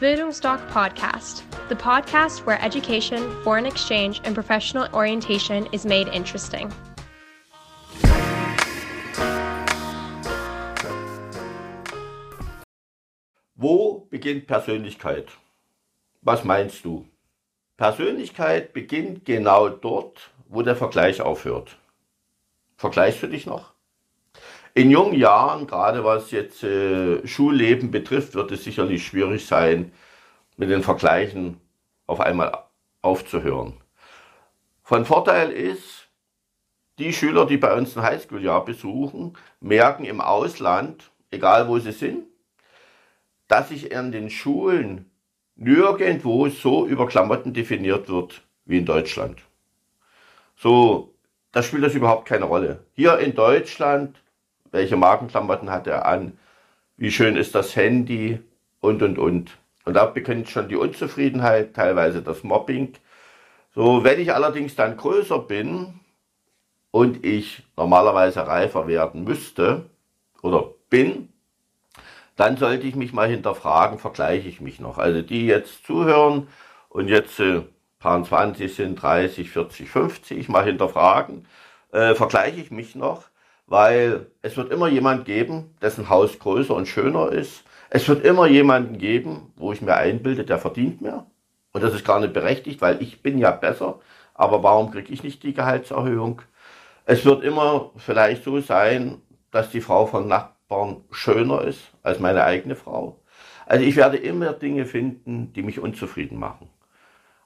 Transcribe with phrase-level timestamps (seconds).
[0.00, 6.72] Bildungsdoc Podcast, the podcast where education, foreign exchange, and professional orientation is made interesting.
[13.56, 15.32] Wo beginnt Persönlichkeit?
[16.22, 17.08] Was meinst du?
[17.76, 21.76] Persönlichkeit beginnt genau dort, wo der Vergleich aufhört.
[22.76, 23.72] Vergleichst du dich noch?
[24.78, 29.90] In jungen Jahren, gerade was jetzt äh, Schulleben betrifft, wird es sicherlich schwierig sein,
[30.56, 31.60] mit den Vergleichen
[32.06, 32.56] auf einmal
[33.02, 33.72] aufzuhören.
[34.84, 36.06] Von Vorteil ist,
[37.00, 42.28] die Schüler, die bei uns ein Highschool-Jahr besuchen, merken im Ausland, egal wo sie sind,
[43.48, 45.10] dass sich an den Schulen
[45.56, 49.42] nirgendwo so über Klamotten definiert wird wie in Deutschland.
[50.54, 51.14] So,
[51.50, 52.84] da spielt das überhaupt keine Rolle.
[52.92, 54.22] Hier in Deutschland
[54.70, 56.38] welche Markenklamotten hat er an,
[56.96, 58.40] wie schön ist das Handy
[58.80, 59.56] und und und.
[59.84, 62.94] Und da beginnt schon die Unzufriedenheit, teilweise das Mobbing.
[63.74, 66.00] So, wenn ich allerdings dann größer bin
[66.90, 69.88] und ich normalerweise reifer werden müsste
[70.42, 71.28] oder bin,
[72.36, 74.98] dann sollte ich mich mal hinterfragen, vergleiche ich mich noch.
[74.98, 76.48] Also die jetzt zuhören
[76.88, 77.62] und jetzt äh,
[77.98, 81.46] paar 20 sind, 30, 40, 50, mal hinterfragen,
[81.92, 83.24] äh, vergleiche ich mich noch
[83.68, 87.64] weil es wird immer jemand geben, dessen Haus größer und schöner ist.
[87.90, 91.26] Es wird immer jemanden geben, wo ich mir einbilde, der verdient mehr.
[91.72, 94.00] Und das ist gar nicht berechtigt, weil ich bin ja besser.
[94.34, 96.42] Aber warum kriege ich nicht die Gehaltserhöhung?
[97.04, 102.44] Es wird immer vielleicht so sein, dass die Frau von Nachbarn schöner ist als meine
[102.44, 103.20] eigene Frau.
[103.66, 106.70] Also ich werde immer Dinge finden, die mich unzufrieden machen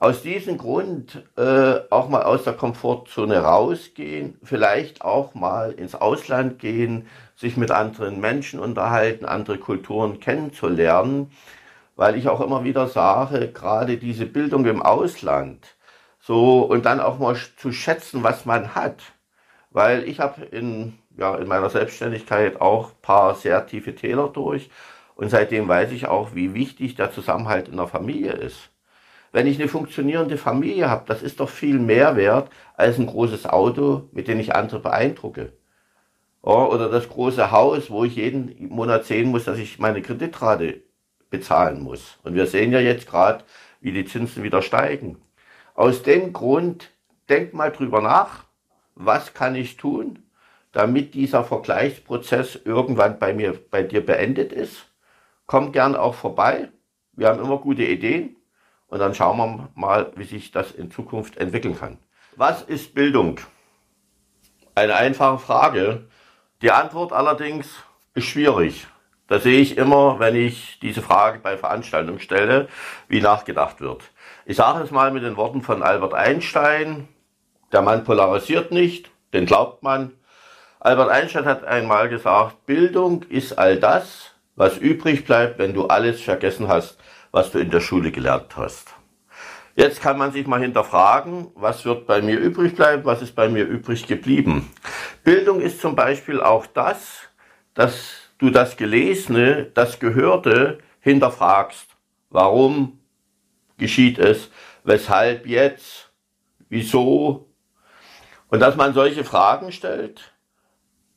[0.00, 6.58] aus diesem Grund äh, auch mal aus der Komfortzone rausgehen, vielleicht auch mal ins Ausland
[6.60, 11.32] gehen, sich mit anderen Menschen unterhalten, andere Kulturen kennenzulernen,
[11.96, 15.66] weil ich auch immer wieder sage, gerade diese Bildung im Ausland,
[16.20, 19.02] so und dann auch mal zu schätzen, was man hat,
[19.70, 24.70] weil ich habe in ja in meiner Selbstständigkeit auch paar sehr tiefe Täler durch.
[25.16, 28.70] Und seitdem weiß ich auch, wie wichtig der Zusammenhalt in der Familie ist
[29.32, 33.46] wenn ich eine funktionierende Familie habe, das ist doch viel mehr wert als ein großes
[33.46, 35.52] Auto, mit dem ich andere beeindrucke.
[36.40, 40.82] Oder das große Haus, wo ich jeden Monat sehen muss, dass ich meine Kreditrate
[41.30, 42.18] bezahlen muss.
[42.22, 43.44] Und wir sehen ja jetzt gerade,
[43.80, 45.20] wie die Zinsen wieder steigen.
[45.74, 46.90] Aus dem Grund,
[47.28, 48.44] denk mal drüber nach,
[48.94, 50.20] was kann ich tun,
[50.72, 54.86] damit dieser Vergleichsprozess irgendwann bei mir, bei dir beendet ist.
[55.46, 56.70] Komm gern auch vorbei.
[57.12, 58.36] Wir haben immer gute Ideen.
[58.88, 61.98] Und dann schauen wir mal, wie sich das in Zukunft entwickeln kann.
[62.36, 63.40] Was ist Bildung?
[64.74, 66.08] Eine einfache Frage.
[66.62, 67.68] Die Antwort allerdings
[68.14, 68.86] ist schwierig.
[69.28, 72.68] Da sehe ich immer, wenn ich diese Frage bei Veranstaltungen stelle,
[73.08, 74.04] wie nachgedacht wird.
[74.46, 77.08] Ich sage es mal mit den Worten von Albert Einstein.
[77.70, 80.12] Der Mann polarisiert nicht, den glaubt man.
[80.80, 86.22] Albert Einstein hat einmal gesagt, Bildung ist all das, was übrig bleibt, wenn du alles
[86.22, 86.98] vergessen hast,
[87.32, 88.94] was du in der Schule gelernt hast.
[89.74, 93.48] Jetzt kann man sich mal hinterfragen, was wird bei mir übrig bleiben, was ist bei
[93.48, 94.68] mir übrig geblieben.
[95.22, 97.28] Bildung ist zum Beispiel auch das,
[97.74, 101.86] dass du das Gelesene, das Gehörte hinterfragst.
[102.30, 102.98] Warum
[103.76, 104.50] geschieht es?
[104.82, 106.10] Weshalb jetzt?
[106.68, 107.48] Wieso?
[108.48, 110.32] Und dass man solche Fragen stellt,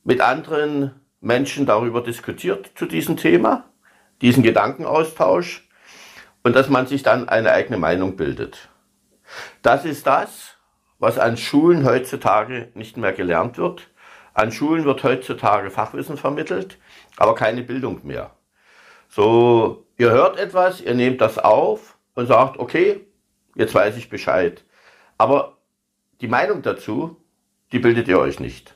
[0.03, 3.65] mit anderen Menschen darüber diskutiert zu diesem Thema,
[4.21, 5.67] diesen Gedankenaustausch
[6.43, 8.69] und dass man sich dann eine eigene Meinung bildet.
[9.61, 10.57] Das ist das,
[10.99, 13.89] was an Schulen heutzutage nicht mehr gelernt wird.
[14.33, 16.77] An Schulen wird heutzutage Fachwissen vermittelt,
[17.17, 18.31] aber keine Bildung mehr.
[19.09, 23.05] So, ihr hört etwas, ihr nehmt das auf und sagt, okay,
[23.55, 24.63] jetzt weiß ich Bescheid.
[25.17, 25.57] Aber
[26.21, 27.17] die Meinung dazu,
[27.71, 28.75] die bildet ihr euch nicht.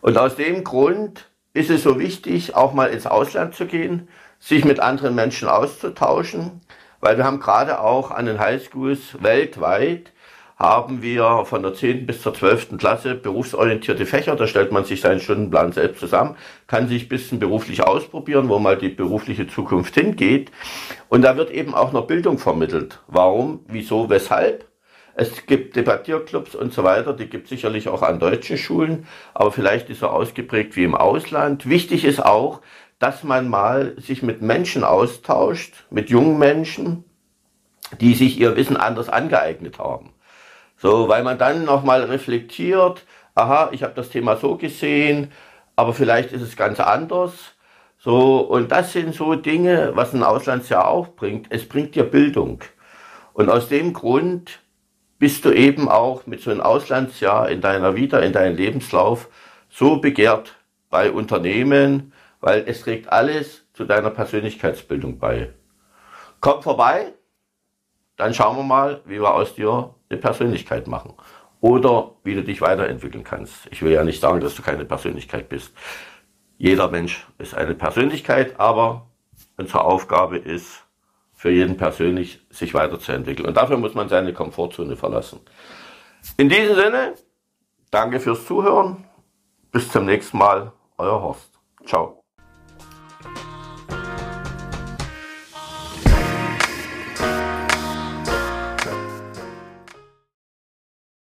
[0.00, 4.08] Und aus dem Grund ist es so wichtig, auch mal ins Ausland zu gehen,
[4.38, 6.60] sich mit anderen Menschen auszutauschen,
[7.00, 10.12] weil wir haben gerade auch an den Highschools weltweit
[10.62, 12.06] haben wir von der 10.
[12.06, 12.78] bis zur 12.
[12.78, 14.36] Klasse berufsorientierte Fächer.
[14.36, 16.36] Da stellt man sich seinen Stundenplan selbst zusammen,
[16.68, 20.52] kann sich ein bisschen beruflich ausprobieren, wo mal die berufliche Zukunft hingeht.
[21.08, 23.00] Und da wird eben auch noch Bildung vermittelt.
[23.08, 24.71] Warum, wieso, weshalb?
[25.14, 29.52] Es gibt Debattierclubs und so weiter, die gibt es sicherlich auch an deutschen Schulen, aber
[29.52, 31.68] vielleicht ist so ausgeprägt wie im Ausland.
[31.68, 32.62] Wichtig ist auch,
[32.98, 37.04] dass man mal sich mit Menschen austauscht, mit jungen Menschen,
[38.00, 40.12] die sich ihr Wissen anders angeeignet haben.
[40.78, 43.04] So, weil man dann nochmal reflektiert,
[43.34, 45.30] aha, ich habe das Thema so gesehen,
[45.76, 47.32] aber vielleicht ist es ganz anders.
[47.98, 51.46] So, und das sind so Dinge, was ein Auslandsjahr auch bringt.
[51.50, 52.62] Es bringt dir Bildung.
[53.32, 54.61] Und aus dem Grund
[55.22, 59.28] bist du eben auch mit so einem Auslandsjahr in deiner Vita, in deinem Lebenslauf
[59.70, 60.56] so begehrt
[60.90, 65.52] bei Unternehmen, weil es trägt alles zu deiner Persönlichkeitsbildung bei.
[66.40, 67.12] Komm vorbei,
[68.16, 71.14] dann schauen wir mal, wie wir aus dir eine Persönlichkeit machen.
[71.60, 73.68] Oder wie du dich weiterentwickeln kannst.
[73.70, 75.72] Ich will ja nicht sagen, dass du keine Persönlichkeit bist.
[76.58, 79.06] Jeder Mensch ist eine Persönlichkeit, aber
[79.56, 80.82] unsere Aufgabe ist,
[81.42, 83.48] für jeden persönlich sich weiterzuentwickeln.
[83.48, 85.40] Und dafür muss man seine Komfortzone verlassen.
[86.36, 87.14] In diesem Sinne,
[87.90, 89.08] danke fürs Zuhören.
[89.72, 91.50] Bis zum nächsten Mal, euer Horst.
[91.84, 92.21] Ciao.